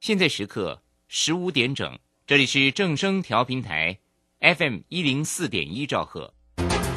[0.00, 3.98] 现在时刻十五点整，这里是正声调频台
[4.40, 6.32] ，FM 一零四点一兆赫，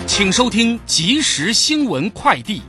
[0.05, 2.61] 请收听即时新闻快递。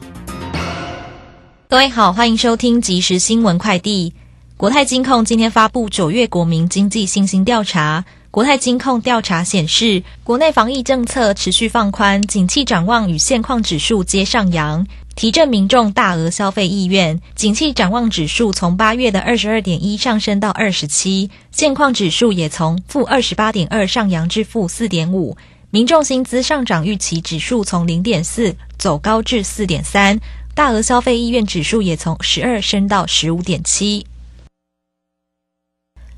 [1.69, 4.15] 各位好，欢迎收听即时新闻快递。
[4.57, 8.03] 国泰金控今天发布九月国民经济信心调查。
[8.31, 17.21] 国泰金控调查显示，国内防疫政策持续放宽，景气展望与现况指数皆上扬，提振民众大额消费意愿。
[17.35, 25.37] 景气展望指数从八月的二十二点一上升到二十七，现况指数也从负二十八点二上扬至负四点五。
[25.71, 30.21] 民众薪资上涨预期指数从零点四走高至四点三，
[30.55, 34.05] 大额消费意愿指数也从十二升到十五点七。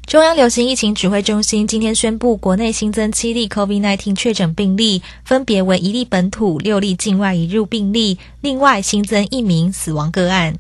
[0.07, 10.55] 中央流行疫情指挥中心今天宣布，国内新增七例 COVID-19 确诊病例，分别为一例本土、六例境外移入病例，另外新增一名死亡个案。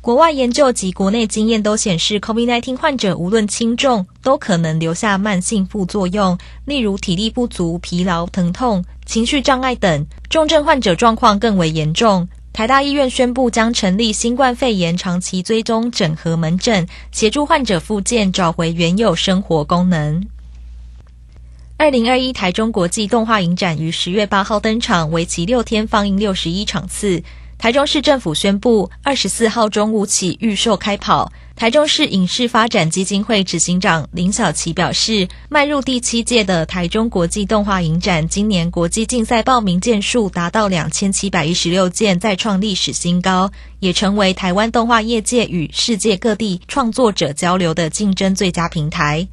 [0.00, 10.06] 国外研究及国内经验都显示，COVID-19 患者无论轻重，都可能留下慢性副作用，例如体力不足、疲劳、疼痛、情绪障碍等。
[10.30, 12.26] 重症患者状况更为严重。
[12.54, 20.24] 台大医院宣布将成立新冠肺炎长期追踪整合门诊，协助患者复健，找回原有生活功能。
[21.76, 27.24] 二零二一台中国际动画影展于十月八号登场，为期六天，放映六十一场次。
[27.58, 31.32] 台中市政府宣布，二十四号中午起预售开跑。
[31.56, 49.26] 台中市影视发展基金会执行长林小琪表示，迈入第七届的台中国际动画影展，今年国际竞赛报名件数达到两千七百一十六件，再创历史新高，也成为台湾动画业界与世界各地创作者交流的竞争最佳平台。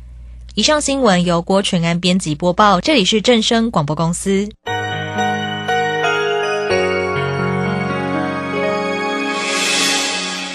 [0.54, 4.48] 以上新闻由郭全安编辑播报，这里是正声广播公司。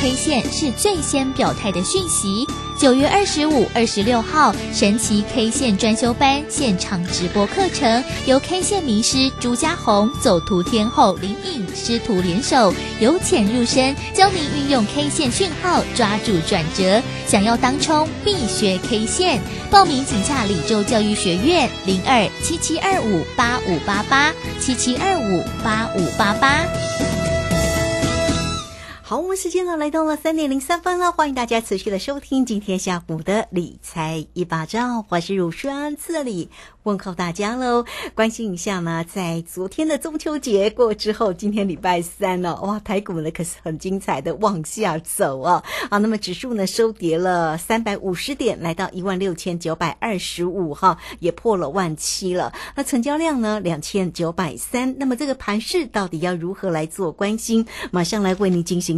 [0.00, 2.46] K 线是最先表态的讯息。
[2.78, 17.02] 九月二十五、二十六号，神奇 K 线专修班现场直播课程，由 K 线名师朱家红、走图天后林颖师徒联手，由浅入深，教您运用 K 线讯号抓住转折。
[17.26, 19.40] 想要当冲，必学 K 线。
[19.68, 26.64] 报名请洽李州教育学院零二七七二五八五八八七七二五八五八八。
[29.08, 36.50] 好，我们时间呢来到了三点零三分了，欢迎大家持续的收听今天下午的理财一把照，我是乳酸这里
[36.82, 57.66] 问候大家喽，关心一下呢，在昨天的中秋节过之后，今天礼拜三了，哇，台股呢可是很精彩的往下走啊，啊，那么指数呢收跌了三百五十点，来到一万六千九百二十五哈，也破了万七了，那成交量呢两千九百三，那么这个盘势到底要如何来做关心？
[57.90, 58.97] 马上来为您进行。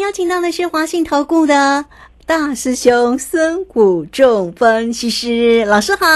[0.00, 1.84] 邀请到的是华信投顾的
[2.24, 6.06] 大师兄孙谷仲分析师老师好，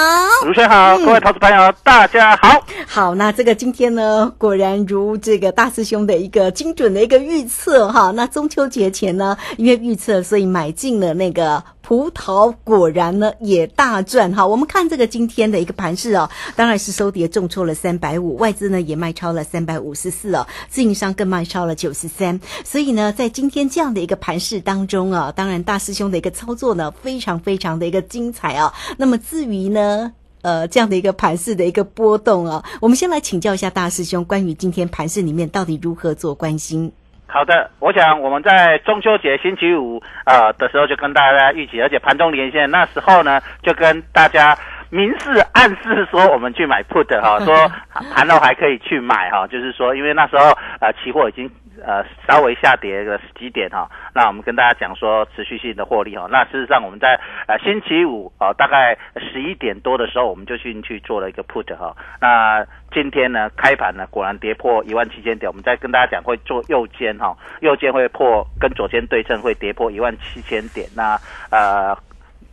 [0.42, 2.64] 主持人好，各位投资朋友大家好。
[2.86, 8.10] 好，那这个今天呢，果然如这个大师兄的一个精准的一个预测哈。
[8.12, 14.46] 那中秋节前呢，因为预测，所以买进了那个葡萄果然呢也大赚哈。
[14.46, 22.40] 我们看这个今天的一个盘势哦，当然是收跌重挫了三百五，外资呢也卖超了三百五十四哦，自营商更卖超了九十三。
[22.64, 28.72] 所以呢，在今天这样的一个盘势当中啊，当然大师兄的一个操作呢非常非常的一个精彩啊。
[28.96, 30.12] 那么至于呢？
[30.40, 36.92] 呃，这样的一个盘势的一个波动啊，我们先来请教一下大师兄，关于今天盘势里面到底如何做关心。
[37.34, 44.56] 好的，我想我们在中秋节星期五呃的时候就跟大家一起，而且盘中连线那时候呢，就跟大家
[44.88, 47.52] 明示暗示说我们去买 put 哈，说
[48.14, 51.50] 盘后还可以去买哈，就是说因为那时候呃期货已经。
[51.86, 56.26] 呃，稍微下跌个几点哈，那我们跟大家讲说持续性的获利哈。
[56.30, 61.94] 那事实上我们在呃星期五啊，大概十一点多的时候，我们就进去做了一个 put 哈。
[62.22, 70.88] 那今天呢，开盘呢果然跌破一万七千点，我们再跟大家讲会做右肩哈，右肩会破跟左肩对称，会跌破一万七千点。
[70.96, 71.20] 那
[71.50, 71.94] 呃，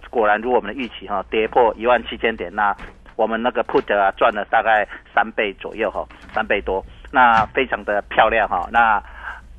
[0.10, 2.76] 果然如我们的预期哈，跌破一万七千点，那
[3.16, 4.86] 我们那个 put 啊赚了大概
[5.16, 9.02] 三倍左右哈，三倍多，那非常的漂亮哈，那。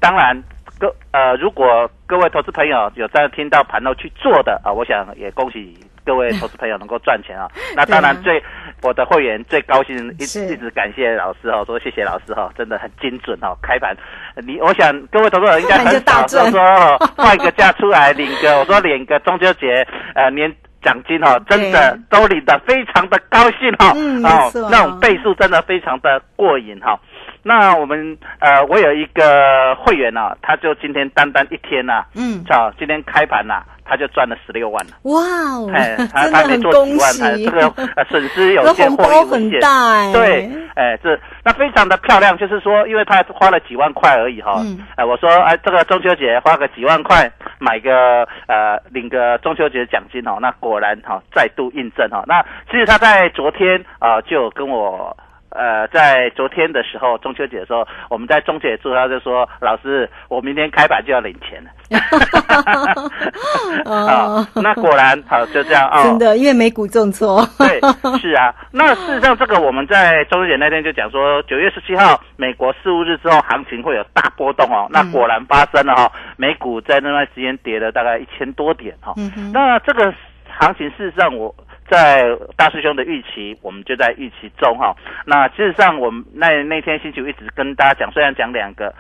[0.03, 0.37] 当然，
[0.81, 7.47] 各呃，如果各位投资朋友有在听到盘后去做的啊，我想也恭喜各位投资朋友能够赚钱啊。
[7.77, 8.43] 那当然，最
[8.83, 13.57] 我的会员最高兴，一一直感谢老师哈，说谢谢老师哈，真的很精准哈。
[13.63, 13.97] 开盘，
[14.45, 20.53] 你我想各位投资者应该很少说说换一个价出来领个，我说领个中秋节呃年
[20.83, 23.93] 奖金哈，真的都领的非常的高兴哈。
[24.29, 26.99] 哦，那种倍数真的非常的过瘾哈。
[27.45, 34.93] 那我们呃，我有一个会员呢，他就今天单单一天呐，嗯，好，今天开盘呐，他就赚了十六万了。
[35.03, 37.67] 哇哦，哎，他 他没做几万，这个
[37.97, 40.13] 呃损失有 限，获利很大哎。
[40.13, 44.61] 对，哎，这那非常的漂亮，就是说，因为他花了几万块而已哈。
[44.61, 44.79] 嗯。
[44.95, 47.29] 哎，我说哎，这个中秋节花个几万块
[47.59, 52.23] 买个呃领个中秋节奖金哦，那果然哈再度印证哈。
[52.29, 52.41] 那
[52.71, 55.17] 其实他在昨天啊就跟我。
[55.55, 61.71] 呃，在昨天的时候，中秋节的时候，我们在中秋节祝他就说：“老师，我明天开板就要领钱了。
[63.85, 66.03] ”啊，那果然好，就这样啊。
[66.05, 67.47] 真的，因为美股重挫。
[67.59, 67.81] 对，
[68.19, 68.55] 是啊。
[68.71, 74.89] 那事实上，这个我们在中秋节那天就讲说，九月十七号美国四五日之后，行情会有大波动哦。
[74.91, 79.13] 那果然发生了哈，美股在那段时间跌了大概一千多点哈。
[79.53, 80.15] 那这个
[80.59, 81.55] 行情事实上我。
[81.93, 84.97] 在大师兄的预期，我们就在预期中哈。
[85.27, 88.91] 那事实上，我们那那天星期五一直跟大家讲，虽然讲两个，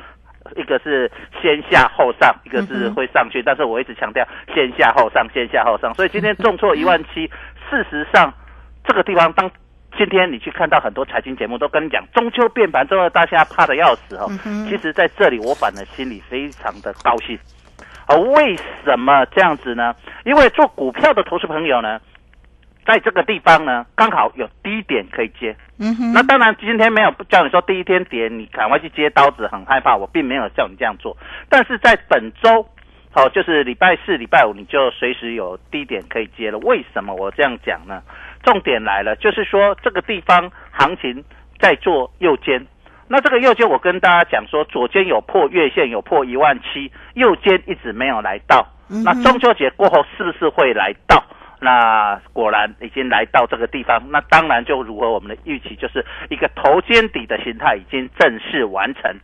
[0.56, 1.10] 一个是
[1.40, 4.22] 先下后上，一个是会上去，但是我一直强调
[4.54, 5.94] 先下后上，先下后上。
[5.94, 7.26] 所以今天重挫 一万七，
[7.70, 8.30] 事实上
[8.84, 9.50] 这个地方，当
[9.96, 14.26] 今天你去看到很多财经节目都跟你讲中秋变盘之后，大家怕的要死哈。
[14.68, 17.38] 其实在这里，我反而心里非常的高兴。
[18.06, 18.54] 而为
[18.84, 19.96] 什么这样子呢？
[20.26, 21.98] 因为做股票的投资朋友呢。
[22.84, 25.54] 在这个地方呢，刚好有低点可以接。
[25.78, 26.12] 嗯哼。
[26.12, 29.96] 那当然，今天没有叫你说第一天跌，你赶快去接刀子，很害怕。
[29.96, 31.16] 我并没有叫你这样做。
[31.48, 32.66] 但是在本周，
[33.14, 36.58] 哦，就是礼拜四、礼拜五，你就随时有低点可以接了。
[36.58, 38.02] 为什么我这样讲呢？
[38.42, 41.22] 重点来了，就是说这个地方行情
[41.58, 42.66] 在做右肩。
[43.08, 48.66] 那这个右肩，我跟大家讲说，左肩有破月线，有破一万七，右肩一直没有来到。
[49.04, 51.22] 那中秋节过后是不是会来到？
[51.64, 59.14] 那果然已经来到这个地方，那当然就如何我们的预期，就是一个头肩底的形态已经正式完成。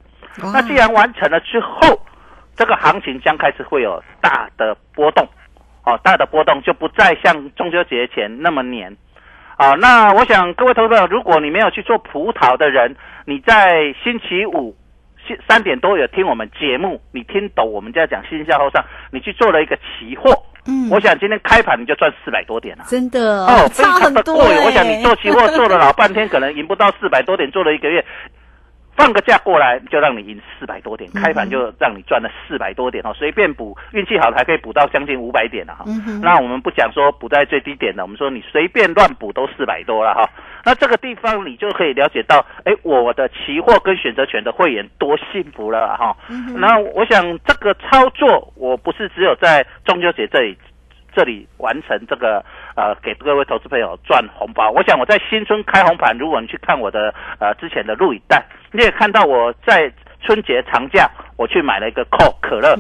[0.53, 2.01] 那既然完成了之后，
[2.55, 5.29] 这个行情将开始会有大的波动，
[5.85, 8.97] 哦，大的波动就不再像中秋节前那么黏。
[9.57, 14.77] 啊，那我想各位投资者，如果你没有去做葡萄的人，你在星期五
[15.49, 20.31] 三点多有听我们节目，你听懂我们在讲新下后上，你去做了一个期货。
[20.69, 24.63] 嗯，我想今天开盘你就赚四百多点了，真的哦，非常的过瘾。
[24.63, 28.05] 我想你做期货做了老半天， 可能赢不到四百多点，做了一个月。
[28.99, 35.85] 放个假过来就让你赢四百多点，开盘就让你赚了四百多点哦，随便补，运气好还可以补到将近五百点了哈。
[36.21, 40.29] 那我们不讲说补在最低点的，我们说你随便乱补都四百多了哈。
[40.65, 46.17] 那这个地方你就可以了解到，哎，我的期货跟选择权的会员多幸福了哈。
[46.57, 50.59] 那我想这个操作，我不是只有在中秋节这里。
[51.15, 52.45] 这里完成这个
[52.77, 54.71] 呃，给各位投资朋友赚红包。
[54.71, 62.77] 我想我在新春开红盘，如果你去看我的呃之前的录影带，你也看到我在春节长假我去买了一个可可乐。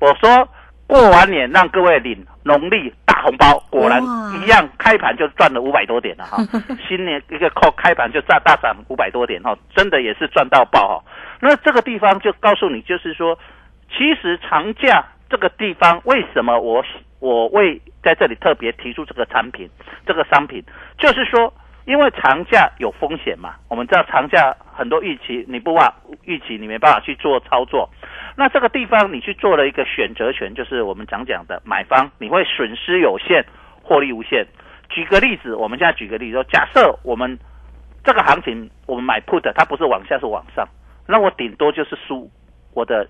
[0.00, 0.48] 我说
[0.86, 4.02] 过完年让各位领农历大红包，果然
[4.42, 6.38] 一样开盘就赚了五百多点了哈。
[6.88, 11.04] 新年一个扣开盘就大大涨五百多点哈，真的也是赚到爆哈。
[11.40, 13.38] 那这个地方就告诉你，就是说，
[13.90, 16.84] 其实长假这个地方为什么我？
[17.20, 19.68] 我为在这里特别提出这个产品，
[20.06, 20.62] 这个商品，
[20.98, 21.52] 就是说，
[21.84, 25.94] 因为长假有风险嘛，我们知道长假很多预期你不把
[26.24, 27.88] 预期，你没办法去做操作。
[28.36, 33.44] 那这个地方你去做了一个选择权，就是我们讲讲的买方，你会损失有限，
[33.82, 34.46] 获利无限。
[34.88, 37.36] 举个例子，我们现在举个例子说，假设我们
[38.04, 40.66] 这个行情我们买 put，它不是往下是往上，
[41.06, 42.30] 那我顶多就是输
[42.74, 43.08] 我的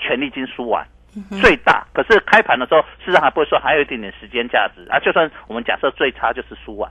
[0.00, 0.84] 权利金输完。
[1.40, 4.98] 最大，可是开盘的时候，市场还不会说还有一点点时间价值啊。
[4.98, 6.90] 就算我们假设最差就是输完，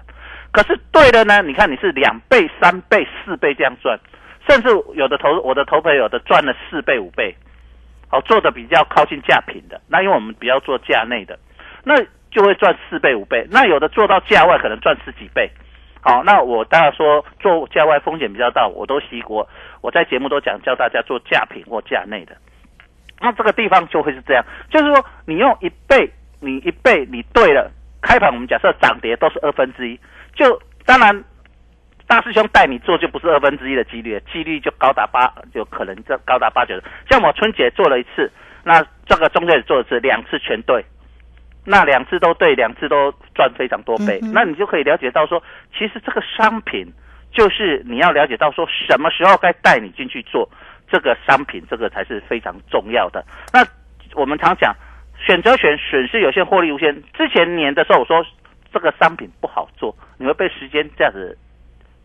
[0.51, 1.41] 可是对的呢？
[1.41, 4.00] 你看你是两倍、三倍、四倍这样赚，
[4.48, 7.36] 甚至有的投我的投朋友的赚了四倍、五倍，
[8.08, 9.79] 好做的比较靠近价平的。
[9.88, 11.38] 那因为我们比较做价内的，
[11.84, 11.96] 那
[12.32, 13.48] 就会赚四倍、五倍。
[13.51, 15.50] 那有的做到价外可能赚十几倍。
[16.01, 19.48] 好，那我当然说做价外风险比较大，我都习过，
[19.82, 22.36] 我在节目都讲教大家做价平或价内的。
[23.19, 30.00] 那这个地方就会是这样，就是说你用一倍，你一倍你对了，开盘我们假设涨跌都是二分之一，
[30.36, 31.24] 就当然
[32.07, 36.75] 大师兄带你做就不是二分之一的几率，几率就高达八，就可能这高达八九。
[37.10, 38.31] 像我春节做了一次，
[38.63, 40.86] 那这个中介做的是，两次全对，
[41.63, 45.41] 那两次都对，两次都赚非常多倍，那你就可以了解到说，
[45.75, 46.86] 其实这个商品
[47.31, 50.48] 就是你要了解到说什么时候该带你进去做。
[50.89, 53.24] 这个商品，这个才是非常重要的。
[53.54, 53.65] 那
[54.13, 54.75] 我们常讲，
[55.18, 56.94] 选择权损失有限，获利无限。
[57.13, 58.25] 之前年的时候，我说
[58.72, 61.38] 这个商品不好做，你会被时间这样子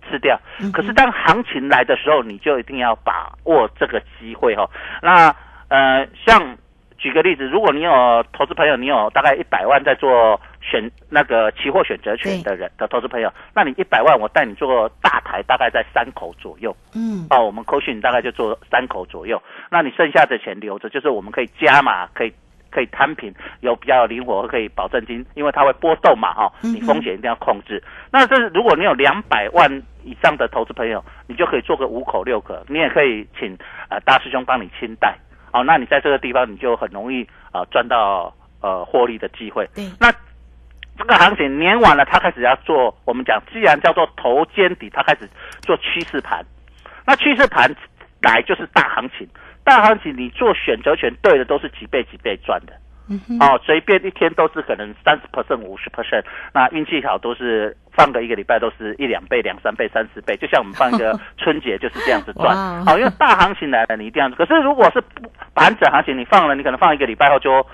[0.08, 0.40] 吃掉。
[0.72, 4.68] 可是当行情来的时候，你就一定要把握这个机会哈。
[5.02, 5.34] 那
[5.68, 6.56] 呃，像
[6.98, 10.40] 举个例子，如果你有投资朋友，你有大概一百万在做。
[10.60, 16.76] 选那个期货选择权的人的投资朋友，那你一百万，我带你做大台，大概在三口左右。
[16.94, 19.42] 嗯，哦，我们扣讯大概就做三口左右。
[19.70, 22.32] 那你剩下的钱留着，就是我们可以加码，可以
[22.70, 27.82] 可以摊平，有比较灵活，可以保证金，因为它会波动嘛，哈，你风险一定要控制。
[28.12, 33.56] 那这如果你有两百万以上的投资朋友，你就可以做个五口六口，你也可以请
[33.88, 35.16] 呃大师兄帮你清贷。
[35.52, 39.66] 哦，那你在这个地方你就很容易啊赚到呃获利的机会。
[39.74, 40.12] 对，那。
[41.00, 42.94] 这个行情年晚了，它开始要做。
[43.06, 45.26] 我们讲，既然叫做头肩底，它开始
[45.62, 46.44] 做趋势盘。
[47.06, 47.74] 那趋势盘
[48.20, 49.26] 来就是大行情，
[49.64, 52.74] 大行情你做选择权对的都是几倍几倍赚的。
[53.40, 56.22] 哦，随便一天都是可能三十 percent、五十 percent。
[56.52, 60.36] 那运气好都是放个一个礼拜都是一两倍、两三倍、三四倍。
[60.36, 62.54] 就像我们放一个 春节就是这样子赚。
[62.84, 64.28] 好，因为大行情来了，你一定要。
[64.30, 65.02] 可是如果是
[65.54, 67.66] 盘整行情，你放了，你可能放一个礼拜后就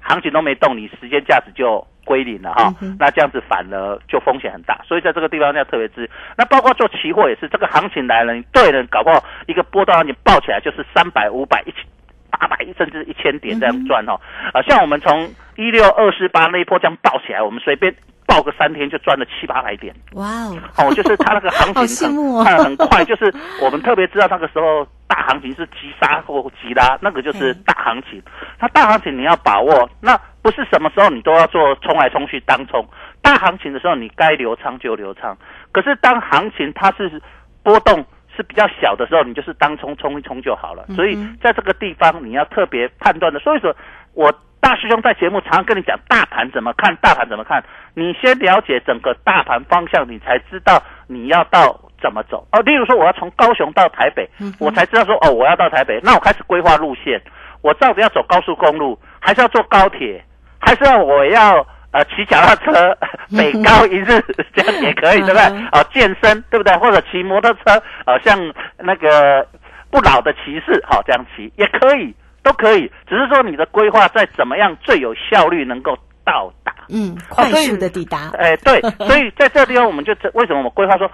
[0.00, 1.84] 行情都没动，你时间价值就。
[2.08, 6.08] 归零了哈，那这样子反而就风险很大，所以在这个地方要特别注意。
[6.38, 11.84] 那包括做期货也是，这个行情来了，你对了，搞不好一个波段你爆起来就是三百、五百、一千、
[12.30, 14.18] 八百，甚至一千点这样赚哦。
[14.54, 17.94] 啊，像我们从一六二四八那一波这样爆起来，我们随便
[18.26, 19.94] 爆个三天就赚了七八百点。
[20.14, 20.56] 哇哦！
[20.78, 22.08] 哦，就是它那个行情
[22.42, 28.22] 很 很快，就是我们特别知道那个时候大行情是急杀或急拉，那个就是大行情。
[28.58, 30.18] 那大行情你要把握那。
[30.48, 32.82] 不是什么时候你都要做冲来冲去当冲，
[33.20, 35.36] 大行情的时候你该流仓就流仓。
[35.72, 37.20] 可是当行情它是
[37.62, 38.02] 波动
[38.34, 40.86] 是比较小的时候，你就是当冲冲一冲就好了。
[40.96, 43.38] 所以在这个地方你要特别判断的。
[43.40, 43.76] 所以说，
[44.14, 47.62] 我大师兄在节目常常跟你讲大盘怎么看，大盘怎么看。
[47.92, 52.48] 你先了解整个大盘方向，你才知道你要到怎么走。
[52.52, 54.26] 哦，例如说我要从高雄到台北，
[54.58, 57.20] 我才知道说哦我要到台北，那我开始规划路线，
[57.60, 60.24] 我到底要走高速公路，还是要坐高铁？
[60.60, 61.56] 还是要我要
[61.92, 62.96] 呃骑脚踏车
[63.30, 64.20] 每高一日，
[64.54, 65.42] 这样也可以，对不对？
[65.70, 66.74] 啊，健身对不对？
[66.76, 68.38] 或者骑摩托车，呃，像
[68.78, 69.46] 那个
[69.90, 72.90] 不老的骑士，好这样骑也可以，都可以。
[73.08, 78.30] 只是说你的规划在怎么样最有效率能够到达，嗯，快速的抵达。
[78.38, 81.10] 哎，对， 所以在这个地方我们就为什么我们规划说，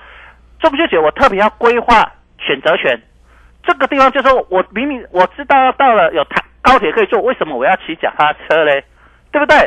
[0.60, 3.00] 中秋节我特别要规划选择权，
[3.64, 8.84] 这个地方就说我明明我知道到了有台高铁可以坐，为什么我要骑脚踏车嘞？
[9.34, 9.58] 对不对？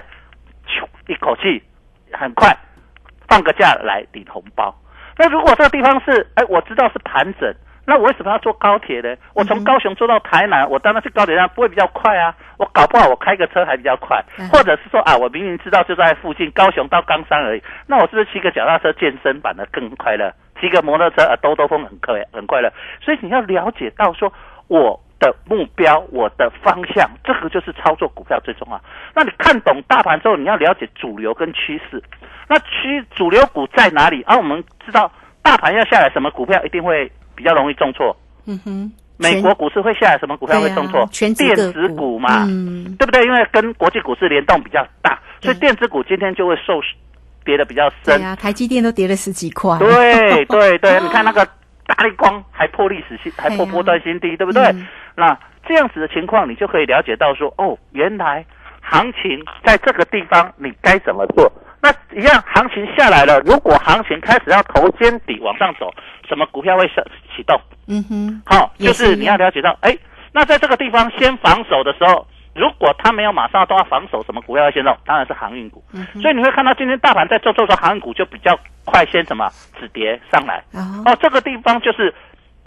[0.65, 1.61] 咻，一口气，
[2.13, 2.55] 很快
[3.27, 4.73] 放个假来领红包。
[5.17, 7.53] 那如果这个地方是，哎，我知道是盘整，
[7.85, 9.13] 那我为什么要坐高铁呢？
[9.33, 12.33] 我从高雄坐到台南，我当然是高铁上不会比较快啊。
[12.57, 20.33] 我搞不好我开个车还比较快，或者是说啊，我明明知道就在附近，高雄到冈山而已，那我是不是骑个脚踏车健身版的更快乐？
[20.61, 22.71] 骑个摩托车啊，兜兜风很快很快乐。
[23.01, 24.31] 所以你要了解到说，
[24.69, 24.97] 我。
[25.19, 28.81] 的目标，我的方向，这个就是操作股票最重要。
[29.15, 32.01] 那你看懂大盘之后，你要了解主流跟趋势。
[32.47, 34.23] 那趋主流股在哪里？
[34.27, 38.15] 而我们知道，大盘要下来，什么股票一定会比较容易重挫？
[38.45, 41.05] 嗯哼，美国股市会下来，什么股票会重挫？
[41.35, 43.23] 电子股嘛，嗯对不对？
[43.25, 46.79] 因为跟国际股市联动比较大，所以电子股今天就会受
[47.43, 48.23] 跌的比较深对。
[48.23, 49.77] 啊，台积电都跌了十几块。
[49.79, 51.45] 对对对，你看那个
[51.87, 54.63] 大力光还破历史新，还破波段新低，对不对？
[54.65, 58.45] 嗯那这样子的情况，你就可以了解到说，哦，原来
[58.81, 61.51] 行情在这个地方你该怎么做。
[61.81, 65.91] 那一样，行情下来了，如果行情开始要头肩底往上走，
[66.27, 67.03] 什么股票会上
[67.35, 67.59] 启动？
[67.87, 69.97] 嗯哼，好，也就是你要了解到，哎，
[70.31, 72.25] 那在这个地方先防守的时候，
[72.57, 74.97] 如果他没有马上都要防守，什么股票要先动？
[75.05, 75.83] 当然是航运股。
[75.93, 79.47] 嗯所以你会看到今天大盘在做做的航运股就比较快，先什么
[79.79, 80.63] 止跌上来。
[80.73, 82.13] 哦，哦，这个地方就是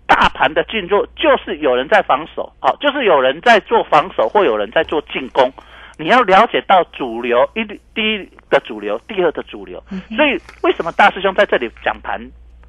[0.06, 5.52] 大盘的进入，就是有人在防守，哦，就是有人在做防守，或有人在做进攻。
[5.98, 7.62] 你要了解到主流一
[7.94, 9.82] 第一的主流，第二的主流。
[10.16, 12.18] 所以为什么大师兄在这里讲盘，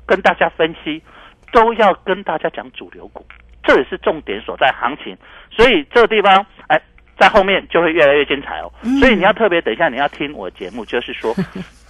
[0.06, 1.02] 跟大家分析，
[1.54, 3.26] 都要跟大家讲主流股，
[3.64, 5.16] 这也是重点所在行情。
[5.50, 6.82] 所以这个地方，哎，
[7.22, 8.74] 在后面就会越来越精彩哦。
[9.00, 11.36] 所以你要特别等一下，你要听我节目，就是说，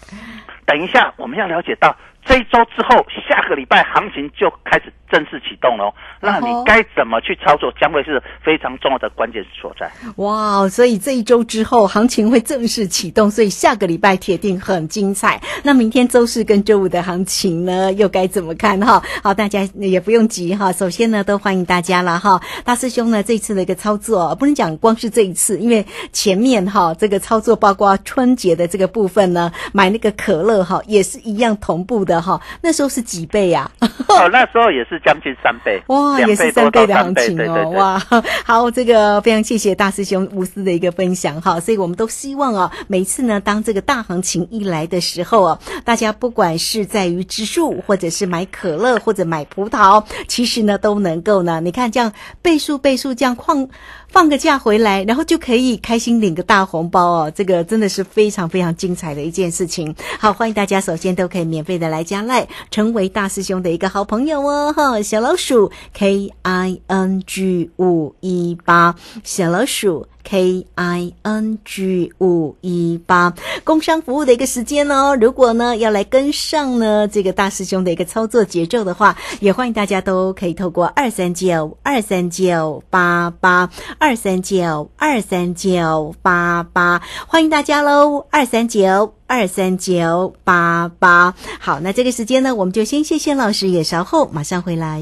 [0.67, 1.95] 等一下我们要了解到
[2.25, 5.92] 这一周之后，下个礼拜行情就开始正式启动喽。
[6.22, 9.92] 那你哦该怎么去操作，将会是非常重要的关键所在。
[10.18, 15.42] 哇，所以这一周之后行情会正式启动，所以下个礼拜铁定很精彩。
[15.63, 19.01] 那明天周四跟周五的行情呢，又该怎么看哈？
[19.24, 20.72] 好，大家也不用急哈。
[20.72, 22.40] 首先呢，都欢迎大家了哈。
[22.63, 32.41] 大师兄呢，这次的一个操作，不能讲光是这一次，因为前面哈这个操作，包括春节的这个部分呢，买那个可乐哈，也是一样同步的哈。
[32.62, 37.65] 那时候是几倍呀、 哦，那时候也是将近三倍，哇，也是三倍的行情哦，对对对。
[37.77, 38.01] 哇，
[38.44, 53.68] 好，这个非常谢谢大师兄无私的一个分享哈，所以我们都希望啊，每次呢，当这个大行情一来的时候啊，大家不管是在于指数，或者是买可乐，或者买葡萄，其实呢都能够呢，你看这样倍数倍数这样放
[54.12, 59.96] 放个假回来，然后就可以开心领个大红包哦，这个真的是非常非常精彩的一件事情。
[60.20, 75.16] 好，欢迎大家首先都可以免费的来加赖，成为大师兄的一个好朋友哦，哈，小老鼠 K I N G 五一八，小老鼠 K I N G 五一八，工商服务的一个时间哦。
[75.20, 89.14] 如果呢要来跟上呢这个大师兄的一个操作节奏的话，也欢迎大家都可以透过二三九二三九八八二三九二三九八八，欢迎大家喽，二三九。
[89.31, 95.01] 二三九八八，好，那这个时间呢，我们就先谢谢老师，也稍后马上回来。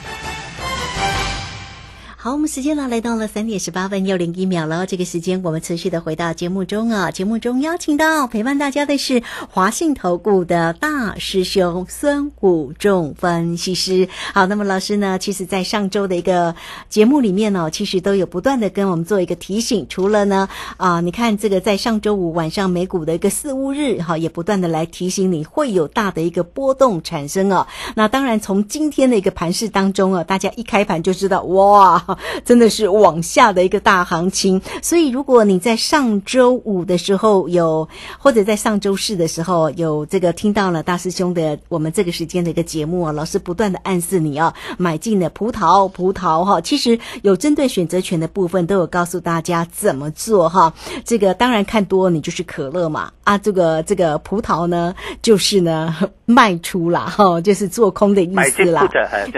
[2.23, 4.85] 好，我们时间呢来到了三点十八分又零一秒了。
[4.85, 14.07] 这个时间我们持续的回到节目中啊，节目中邀请到陪伴大家的是华信投顾的大师兄孙武仲分析师。
[14.35, 16.53] 好，那么老师呢，其实在上周的一个
[16.89, 19.87] 节目里面呢，其实都有不断的跟我们做一个提醒。
[19.89, 27.65] 除了呢啊、你看这个在上周五晚上美股的一个四五日哈，也不断的来提醒你会有大的一个波动产生哦。
[27.95, 32.05] 那当然从今天的一个盘势当中啊，大家一开盘就知道哇。
[32.45, 34.61] 真的是往下的一个大行情。
[34.81, 50.73] 所以，如果你在上周五的时候有，或者在上周四的时候有这个听到了大师兄的我们这个时间的一个节目啊，老师不断的暗示你啊，买进的葡萄，葡萄哈，其实有针对选择权的部分都有告诉大家怎么做哈。
[51.05, 55.95] 这个当然看多你就是可乐嘛啊，这个这个葡萄呢就是呢
[56.25, 58.87] 卖出啦哈，就是做空的意思啦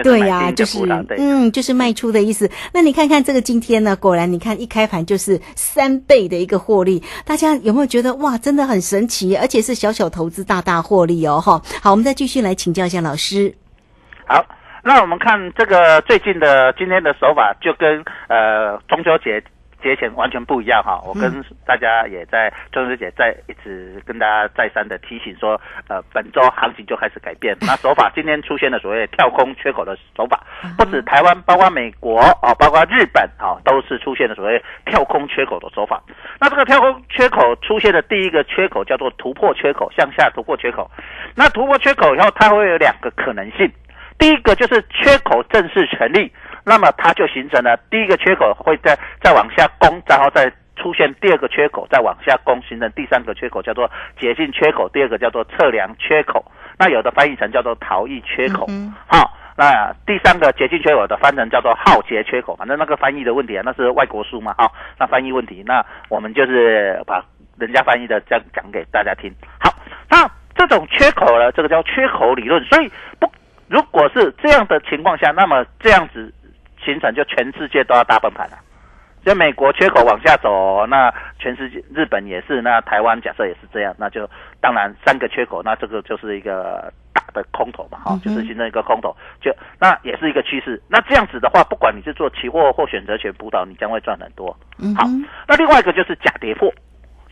[0.02, 0.78] 对呀、就是
[1.18, 2.48] 嗯，就是卖出的意思。
[2.72, 11.60] 那你看看这个今天呢，果然你看一开盘就是三倍的一个获利，大家有没有觉得哇，真的很神奇，而且是小小投资大大获利哦哈。
[11.82, 13.54] 好，我们再继续来请教一下老师。
[14.26, 14.44] 好，
[14.82, 19.42] 那我们看这个最近的今天的手法，就跟呃中秋节
[19.84, 20.98] 节前完全不一样哈。
[21.06, 27.54] 我跟大家也在中秋节在一直跟大家再三的提醒说，呃，本周行情就开始改变。
[27.62, 30.42] 那手法今天出现了所谓跳空缺口的手法，
[30.78, 36.02] 不止台湾，包括美国啊，包括日本啊，都是出现了所谓跳空缺口的手法。
[36.40, 40.90] 那这个跳空缺口出现的第一个缺口叫做突破缺口，向下突破缺口。
[41.36, 43.70] 那突破缺口以后，它会有两个可能性。
[44.16, 46.32] 第一个就是缺口正式成立，
[46.64, 56.44] 那么它就形成了第一个缺口会再再往下攻，然后再出现第二个缺口，再往下攻，形成第三个缺口，叫做解禁缺口，第二个叫做测量缺口。
[56.78, 58.66] 那有的翻译成叫做逃逸缺口，
[59.06, 59.38] 好。
[59.56, 67.24] 那第三个捷径缺口的翻成叫做浩劫缺口，反正那个翻译的问题啊，那是外国书嘛，好，那翻译问题，那我们就是把
[67.56, 69.32] 人家翻译的这样讲给大家听。
[69.60, 69.72] 好，
[70.10, 73.30] 那这种缺口呢，这个叫缺口理论，所以不，
[73.68, 76.34] 如果是这样的情况下，那么这样子
[76.84, 78.58] 形成就全世界都要大崩盘了。
[79.24, 84.28] 就美国缺口往下走，那全世界日本也是，那台湾假设也是这样，那就
[84.60, 90.78] 当然三个缺口，那这个就是一个大的空头嘛，哈，就是形成一个空头，就那也是一个趋势。
[90.90, 94.54] 那这样子的话，不管你是做期货或选择权辅导，你将会赚很多。
[94.94, 95.08] 好，
[95.48, 96.70] 那另外一个就是假跌破，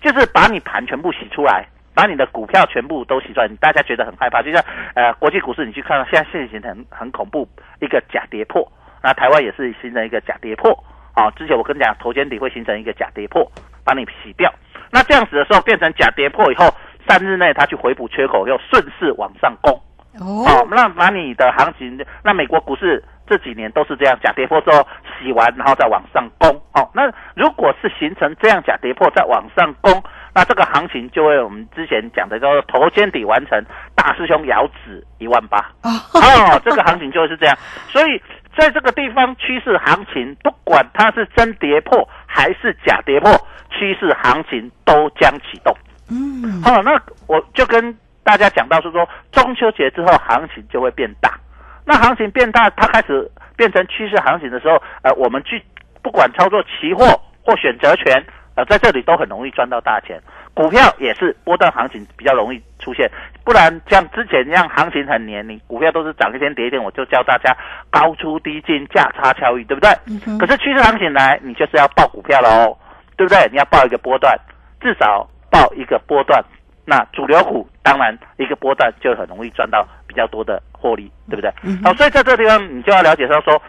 [0.00, 7.46] 就是把你盘全部洗出来，把你的股票全部都洗出来，大家觉得很害怕，就像呃国际股市，你去看现在现行很很恐怖
[7.82, 8.66] 一个假跌破，
[9.02, 10.72] 那台湾也是形成一个假跌破。
[11.14, 13.46] 啊，之前我跟你讲，头肩底会形成一个假跌破，
[13.84, 14.50] 把你洗掉。
[14.90, 16.74] 那这样子的时候变成假跌破以后，
[17.06, 19.78] 三日内它去回补缺口，又顺势往上攻。
[20.18, 24.86] 哦，好，那把你的行情，那美国股市这几年都是这样，假跌破之后
[25.18, 26.48] 洗完，然后再往上攻。
[26.72, 27.02] 哦，那
[27.34, 30.02] 如果是形成这样假跌破再往上攻，
[30.34, 33.62] 那这个行情就会我们之前讲的叫做头肩底完成，
[33.94, 35.58] 大师兄遥指一万八。
[35.82, 37.54] 哦，这个行情就是这样，
[37.90, 38.22] 所以。
[38.56, 43.30] 在这个地方，趋势行情不管它是真跌破还是假跌破，
[43.70, 45.74] 趋势行情都将启动。
[46.10, 51.38] 嗯，好，那我就跟大家讲到是说，中秋节之后行情就会变大。
[51.84, 55.60] 那行情变大，它开始变成趋势行情的时候，呃，我们去
[56.02, 57.04] 不管操作期货
[57.44, 60.20] 或选择权，呃，在这里都很容易赚到大钱。
[60.54, 63.10] 股票也是波段行情比较容易出现，
[63.42, 67.56] 不然像之前一样行情很黏，你股票都是涨一天跌一天，我就教大家
[67.90, 69.90] 高出低进，价差交易，对不对？
[70.38, 72.76] 可是趋势行情来，你就是要报股票喽，
[73.16, 73.48] 对不对？
[73.50, 74.38] 你要报一个波段，
[74.80, 76.44] 至少报一个波段。
[76.84, 81.50] 那主流股当然一个波段就很容易赚到比较多的获利，对不对？
[81.82, 83.60] 好，所以在这个地方你就要了解到说。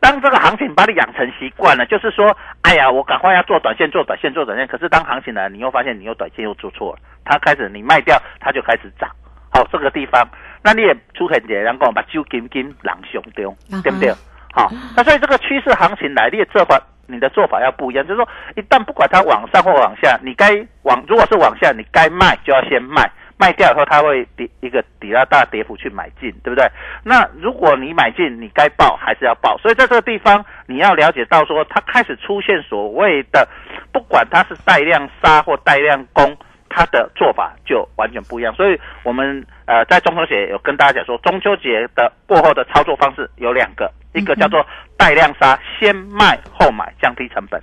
[0.00, 4.66] 当这个行情把你养成习惯了，就是说，哎呀，我赶快要做短线，做短线，做短线。
[4.66, 9.10] 可是当行情来，你又发现你又短线又做错了，它开始你卖掉，它就开始涨。
[9.52, 10.26] 好，这个地方，
[10.62, 14.12] 那你也出很简单，讲把酒金金狼熊丢，对不对？
[14.52, 23.10] 好，那所以这个趋势行情来，你的做法，你的做法要不一样，就是说，一旦不管它往上或往下，你该往，如果是往下，你该卖就要先卖。
[23.38, 26.66] 卖掉以后，它会跌一个比较大跌幅去买进，对不对？
[27.04, 29.58] 那如果你买进，你该报还是要报？
[29.58, 33.46] 所以在这个地方，你要了解到说，它开始出现所谓的，
[33.92, 36.34] 不管它是带量杀或带量攻，
[36.70, 38.54] 它的做法就完全不一样。
[38.54, 44.64] 所以我们呃在中秋节有跟大家讲说，中秋节的过后的操作方式有两个，一个叫做
[44.96, 47.60] 带量杀，先卖后买，降低成本；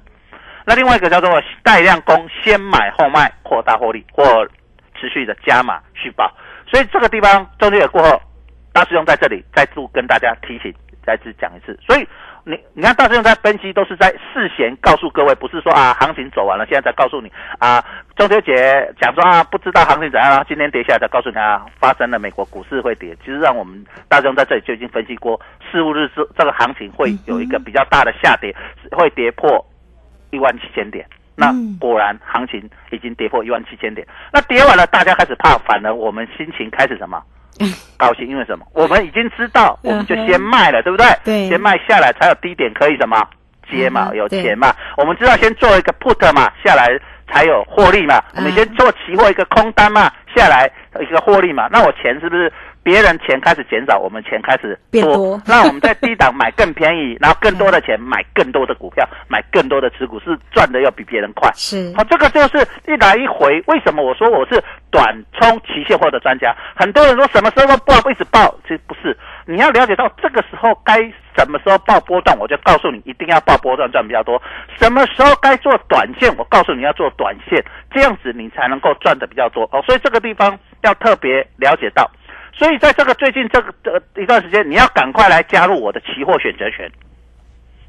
[0.67, 4.47] 那另外一个叫做带量攻，先买后卖，扩大获利或。
[5.03, 6.31] 持续的加码续报，
[6.65, 8.21] 所以这个地方中秋节过后，
[8.71, 10.73] 大师兄在这里再度跟大家提醒，
[11.05, 11.77] 再次讲一次。
[11.85, 12.07] 所以
[12.45, 17.83] 你你看大师兄在分析都是在事先告诉各位，不是说啊行情走完了，现在才告诉你啊
[18.15, 23.13] 中秋节讲说啊不知道行情怎样，今天跌下来再告诉你啊发生了美国股市会跌。
[23.25, 25.37] 其实让我们大师兄在这里就已经分析过，
[25.69, 28.55] 四五日之这个行情会有一个比较大的下跌，
[28.91, 29.65] 会跌破
[30.31, 31.05] 一万七千点。
[31.35, 37.21] 那果然行情已经跌破一万七千点，那跌完了，大家开始怕，反而我们心情开始什么？
[37.97, 38.65] 高兴，因为什么？
[38.73, 41.05] 我们已经知道，我们就先卖了，对不对？
[41.23, 43.21] 对，先卖下来才有低点可以什么
[43.69, 44.73] 接嘛，有钱嘛。
[44.97, 48.21] 我们知道先做一个 put 嘛，下来才有获利嘛。
[48.35, 50.69] 我们先做期货一个空单嘛，下来
[50.99, 51.67] 一个获利嘛。
[51.71, 52.51] 那我钱是不是？
[52.83, 61.49] 别人钱开始减少，我们钱开始多，那我们在低档买更便宜， 然后更多的钱买更多的股票，买更多的持股，是赚的要比别人快。
[61.55, 63.63] 是，好，这个就是一来一回。
[63.67, 66.55] 为什么我说我是短冲期现货的专家？
[66.75, 69.17] 很多人说什么时候报一直报，其实不是。
[69.45, 70.97] 你要了解到这个时候该
[71.35, 74.41] 什么时候报波段，我就告诉你一定要报波段赚比较多。
[74.79, 79.63] 什么时候该做短线，我告诉你要做短线，这样子你才能够赚的比较多。
[79.71, 82.09] 哦，所以这个地方要特别了解到。
[82.53, 83.73] 所以，在这个最近这个
[84.13, 86.89] 这一段时间，你要赶快来加入我的期货选择权。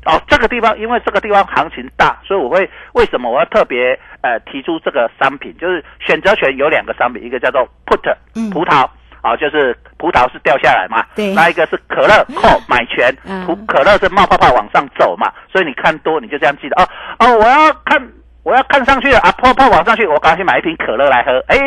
[0.07, 5.57] 哦，这个地方因为这个地方行情大，所以我会为什么我要特别呃提出这个商品？
[5.59, 8.15] 就是选择权有两个商品，一个叫做 put，
[8.51, 8.89] 葡萄
[9.23, 11.05] 啊，就是葡萄是掉下来嘛。
[11.15, 11.33] 对。
[11.35, 15.33] 那一个是可乐 call 买权，嗯可乐是冒泡泡往上走嘛。
[15.53, 18.03] 所以你看多你就这样记得哦哦，我要看。
[18.45, 21.43] 我要看上去了啊，泡泡往上去，我赶快去买一瓶可乐来喝。
[21.49, 21.59] 哎，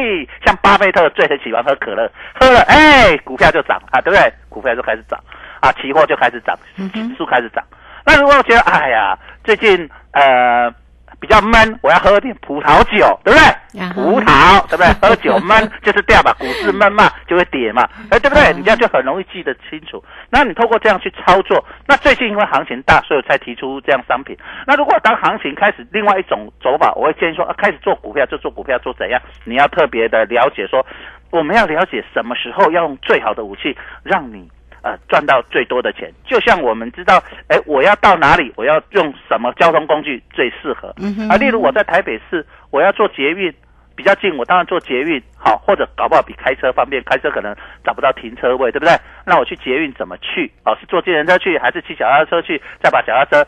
[0.46, 2.10] 像巴菲特最喜欢喝可乐，
[2.40, 4.32] 喝了，哎，股票就涨啊，对不对？
[4.48, 5.20] 股票就开始涨。
[5.60, 6.56] 啊，期货就开始涨，
[6.94, 7.64] 指数开始涨。
[8.06, 10.72] 那如果觉得哎呀，最近呃
[11.20, 13.82] 比较闷，我要喝点葡萄酒，对不对？
[13.82, 14.88] 啊葡萄对不对？
[15.02, 18.54] 喝酒闷就是掉嘛，股市闷嘛就会跌嘛，哎，对不对？
[18.54, 20.04] 你这样就很容易记得清楚。
[20.30, 24.38] 那你透过这样去操作，那最近因为行情大，所以才提出这样商品。
[24.66, 29.22] 那如果当行情开始另外一种走法，我会建议说，啊、开始做股票就做股票，做怎样？
[29.44, 30.86] 你要特别的了解说，
[31.32, 34.50] 我们要了解什么时候要用最好的武器，让你
[34.88, 36.12] 呃赚到最多的钱。
[36.26, 40.90] 就像我们知道，哎，我要到哪里，我要用什么交通工具最适合
[41.30, 41.36] 啊？
[41.38, 43.54] 例如我在台北市，我要坐捷运。
[43.98, 47.04] 比较近，我当然坐捷运好，或者搞不好比开车方便。
[47.04, 48.94] 开车可能找不到停车位，对不对？
[49.26, 50.52] 那我去捷运怎么去？
[50.66, 52.62] 哦，是坐计程车去，还是骑脚踏车去？
[52.80, 53.48] 再把脚踏车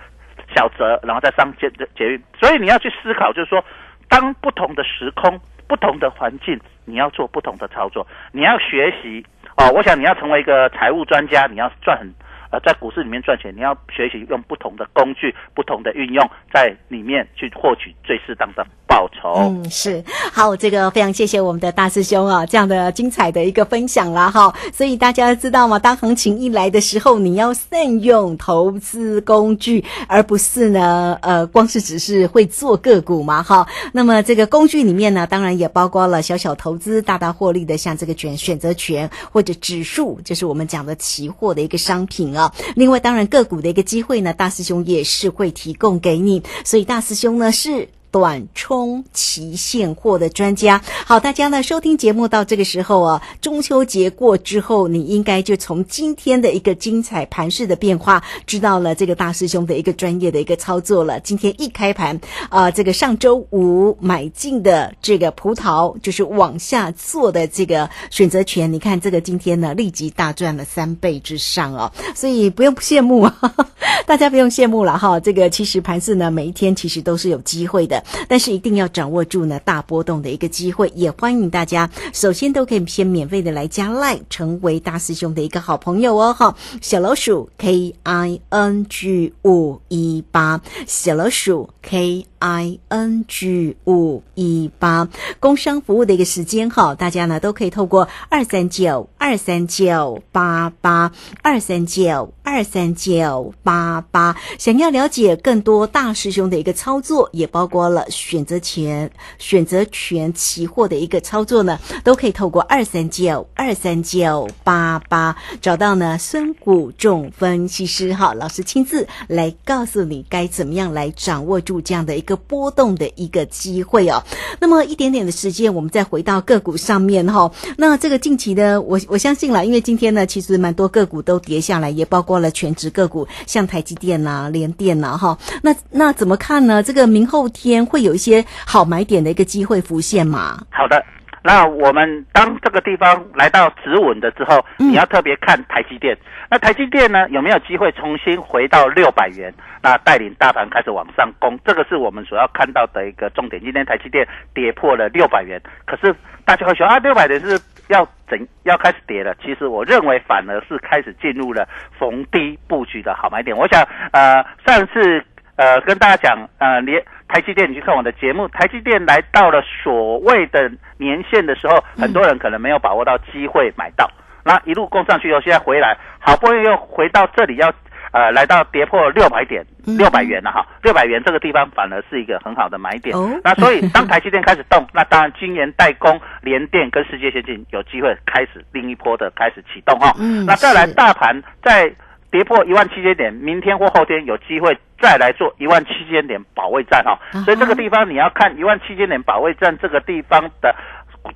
[0.56, 2.20] 小折，然后再上捷捷运。
[2.40, 3.64] 所以你要去思考，就是说，
[4.10, 9.24] 当不同的时空、不同的环境，你要做不同的操作，你要学习
[9.60, 9.72] 哦。
[9.76, 12.12] 我想你要成为一个财务专家，你要赚很
[12.50, 19.36] 啊，在股市里面赚钱，你要学习用不同的工具、不同的运用，在里面去获取最适当的报酬。
[19.36, 24.52] 嗯，是好，这个非常谢谢我们的大师兄啊，这样的精彩的一个分享啦哈。
[24.74, 25.78] 所以大家知道吗？
[25.78, 33.68] 当行情一来的时候，你要善用投资工具，而不是呢，呃，光是只是会做个股嘛哈。
[33.94, 42.39] 那么这个工具里面呢，当然也包括了小小投资、大大获利的，像这个选选择权或者指数，就是我们讲的期货的一个商品啊。
[42.76, 46.44] 另外，当然个股的一个机会呢，大师兄也是会提供给你。
[46.64, 47.90] 所以大师兄呢是。
[48.12, 61.20] 短冲期现货的专家，好，大家呢收听节目到这个时候啊，中秋节过之后，你应该就从今天的一个精彩盘势的变化，知道了这个大师兄的一个专业的一个操作了。
[61.20, 62.20] 今天一开盘，
[62.50, 73.56] 啊、这个上周五买进的这个葡萄，就是往下做的这个选择权，你看这个今天呢立即大赚了三倍之上哦，所以不用羡慕啊，
[74.08, 75.20] 大家不用羡慕了哈。
[75.20, 77.99] 这个其实盘势呢，每一天其实都是有机会的。
[78.28, 86.56] 但是一定要掌握住呢大波动的一个机会，也欢迎大家首先都可以先免费的来加 Line，成为大师兄的一个好朋友哦哈。
[86.82, 95.08] 小老鼠 K I N G 五一八，小老鼠 K I N G 五一八，
[95.40, 101.12] 工商服务的一个时间哈，大家呢都可以透过二三九二三九八八
[101.44, 124.24] 二三九二三九八八，想要了解更多大师兄的一个操作，也包括了选择权、选择权期货的一个操作呢，都可以透过二三九二三九八八找到呢孙谷仲分析师哈老师亲自来告诉你该怎么样来掌握住这样的一个个波动的一个机会哦。
[124.60, 127.52] 那么一点点的时间，我们再回到个股上面哈。
[127.78, 135.38] 那这个近期呢，我我相信了，因为今天呢，其实蛮多个股都跌下来，也包括了全职个股，像台积电呐、联电呐哈。
[135.64, 136.84] 那那怎么看呢？
[136.84, 140.64] 这个明后天会有一些好买点的一个机会浮现吗？
[140.70, 141.04] 好的，
[141.42, 146.18] 那我们当这个地方来到止稳的之后，嗯你要特别看台积电。
[146.50, 149.54] 那台积电呢，有没有机会重新回到六百元？
[149.82, 153.62] 那带领大盘开始往上攻，这个是我们所要看到的一个重点。
[153.62, 159.34] 今天台积电跌破了六百元，可是大家会说啊，六百元是要怎要开始跌了？
[159.42, 163.56] 其实我认为反而是开始进入了逢低布局的好买点。
[163.56, 165.24] 我想，呃，上次
[165.60, 174.10] 呃跟大家讲，呃，连台积电，你去看我的节目，台积电来到了所谓的年限的时候，很多人可能没有把握到机会买到，
[174.46, 177.72] 那一路攻上去以后，现在回来，好不容易又回到这里要。
[178.12, 183.16] 呃，来到跌破六百点，六百元了哈，六百元这个地方反而是一个很好的买点。
[183.16, 190.12] 哦那所以当台积电开始动，那当然晶圆代工、联电跟世界先进有机会开始另一波的开始启动哈。
[190.18, 191.88] 嗯那再来大盘在
[192.32, 197.18] 跌破一万七千点，明天或后天有机会再来做一万七千点保卫战哈。
[197.46, 200.76] 所以这个地方你要看一万七千点保卫战这个地方的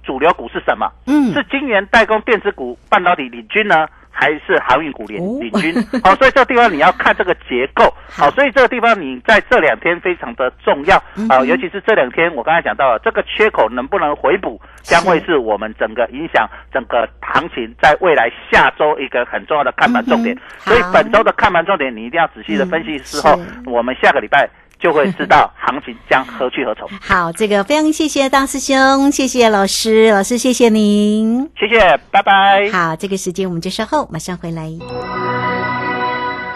[0.03, 0.91] 主流股是什么？
[1.07, 3.87] 嗯是晶圆代工、电子股、半导体领军呢？
[4.23, 5.37] 还是航运股领哦。
[5.41, 5.75] 领军？
[6.01, 7.83] 好，所以这个地方你要看这个结构。
[8.09, 8.23] 好。
[8.23, 20.33] 好，所以这个地方你在这两天非常的重要嗯啊，尤其是这两天我刚才讲到了这个缺口能不能回补，将会是我们整个影响整个行情在未来下周一个很重要的看盘重点。
[20.35, 20.39] 嗯。
[20.59, 24.49] 所以本周的看盘重点你一定要仔细的分析之后嗯，我们下个礼拜
[24.83, 26.89] 就会知道行情将何去何从。
[26.99, 31.49] 好，这个非常谢谢大师兄，谢谢老师，老师谢谢您。
[31.57, 32.69] 谢谢，拜拜。
[32.69, 34.69] 好，这个时间我们就稍后马上回来。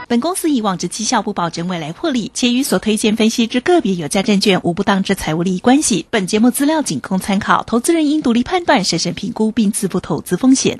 [0.09, 6.05] 本公司以往之绩效不保证未来获利，且与所推荐分析之个别有价证券无不当之财务利益关系。
[6.09, 10.79] 本节目资料仅供参考，投资人应独立判断、审慎评估并自负投资风险。